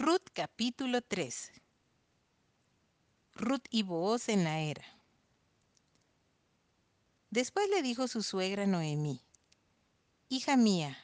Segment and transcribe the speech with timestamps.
[0.00, 1.50] Ruth capítulo 3
[3.34, 4.84] Ruth y Booz en la era
[7.30, 9.20] Después le dijo su suegra Noemí,
[10.28, 10.96] Hija mía,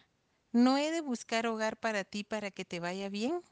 [0.53, 3.43] ¿no he de buscar hogar para ti para que te vaya bien?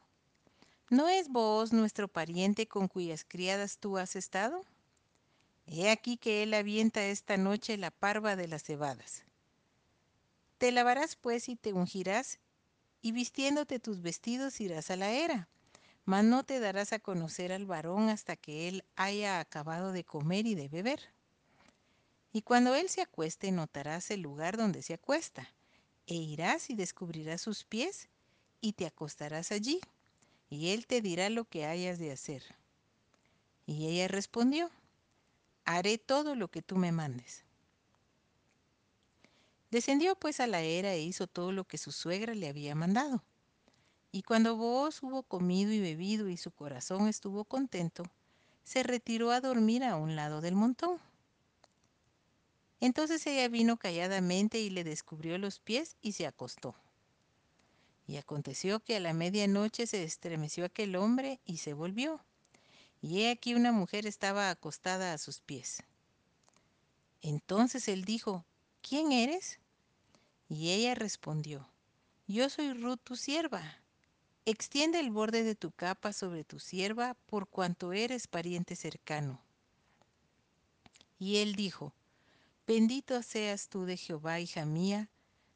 [0.89, 4.63] ¿No es Booz nuestro pariente con cuyas criadas tú has estado?
[5.65, 9.25] He aquí que él avienta esta noche la parva de las cebadas.
[10.57, 12.39] Te lavarás pues y te ungirás,
[13.03, 15.47] y vistiéndote tus vestidos irás a la era
[16.05, 20.45] mas no te darás a conocer al varón hasta que él haya acabado de comer
[20.45, 20.99] y de beber.
[22.33, 25.53] Y cuando él se acueste notarás el lugar donde se acuesta,
[26.07, 28.09] e irás y descubrirás sus pies,
[28.59, 29.79] y te acostarás allí,
[30.49, 32.43] y él te dirá lo que hayas de hacer.
[33.65, 34.69] Y ella respondió,
[35.63, 37.45] haré todo lo que tú me mandes.
[39.73, 43.23] Descendió pues a la era e hizo todo lo que su suegra le había mandado.
[44.11, 48.03] Y cuando Booz hubo comido y bebido y su corazón estuvo contento,
[48.63, 50.99] se retiró a dormir a un lado del montón.
[52.81, 56.75] Entonces ella vino calladamente y le descubrió los pies y se acostó.
[58.05, 62.23] Y aconteció que a la medianoche se estremeció aquel hombre y se volvió.
[63.01, 65.81] Y he aquí una mujer estaba acostada a sus pies.
[67.23, 68.45] Entonces él dijo,
[68.83, 69.62] ¿quién eres?
[70.53, 71.67] Y ella respondió,
[72.27, 73.79] yo soy Ruth tu sierva
[74.45, 79.41] Extiende el borde de tu capa sobre tu sierva por cuanto eres pariente cercano.
[81.17, 81.91] Y él dijo,
[82.67, 85.09] Bendito seas tú de Jehová, hija mía,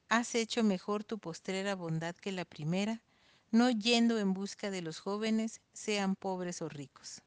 [0.10, 3.04] has hecho mejor tu postrera bondad que la primera,
[3.52, 7.22] no yendo en busca de los jóvenes, sean pobres o ricos.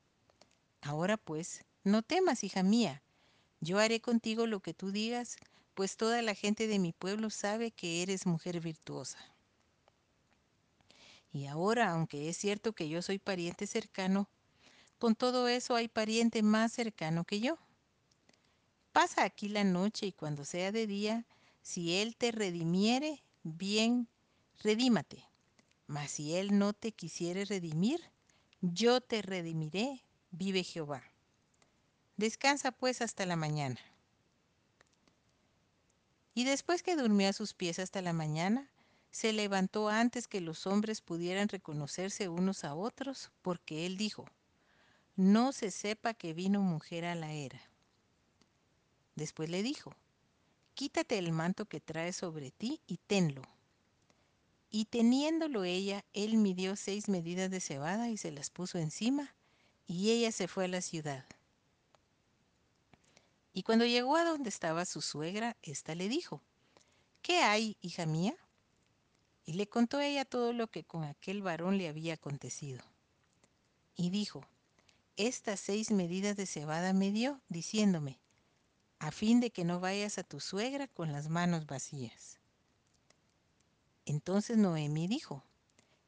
[0.81, 3.01] Ahora pues, no temas, hija mía,
[3.61, 5.37] yo haré contigo lo que tú digas,
[5.81, 9.19] pues toda la gente de mi pueblo sabe que eres mujer virtuosa.
[11.33, 14.29] Y ahora, aunque es cierto que yo soy pariente cercano,
[14.99, 17.57] con todo eso hay pariente más cercano que yo.
[18.93, 21.25] Pasa aquí la noche y cuando sea de día,
[21.63, 24.07] si él te redimiere, bien,
[24.63, 25.25] redímate.
[25.87, 28.03] Mas si él no te quisiere redimir,
[28.61, 31.03] yo te redimiré, vive Jehová.
[32.19, 33.81] Descansa pues hasta la mañana.
[36.35, 38.71] Y después que durmió a sus pies hasta la mañana,
[39.11, 44.27] se levantó antes que los hombres pudieran reconocerse unos a otros, porque él dijo,
[45.17, 47.61] no se sepa que vino mujer a la era.
[49.17, 49.93] Después le dijo,
[50.75, 53.43] quítate el manto que traes sobre ti y tenlo.
[54.71, 59.35] Y teniéndolo ella, él midió seis medidas de cebada y se las puso encima,
[59.87, 61.27] y ella se fue a la ciudad.
[63.53, 66.43] Y cuando llegó a donde estaba su suegra, ésta le dijo,
[67.23, 68.35] ¿Qué hay, hija mía?
[69.45, 72.83] Y le contó ella todo lo que con aquel varón le había acontecido.
[73.95, 74.45] Y dijo,
[75.17, 78.19] estas seis medidas de cebada me dio, diciéndome,
[78.99, 82.39] a fin de que no vayas a tu suegra con las manos vacías.
[84.07, 85.45] Entonces Noemí dijo,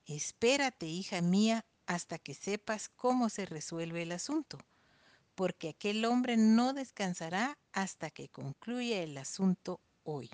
[0.06, 4.58] espérate, hija mía, hasta que sepas cómo se resuelve el asunto,
[5.42, 10.30] porque aquel hombre no descansará hasta que concluya el asunto hoy.